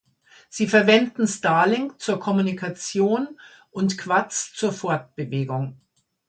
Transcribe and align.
Sie 0.49 0.65
verwenden 0.65 1.27
Starlink 1.27 2.01
zur 2.01 2.19
Kommunikation 2.19 3.39
und 3.69 3.99
Quads 3.99 4.51
zur 4.51 4.73
Fortbewegung. 4.73 5.79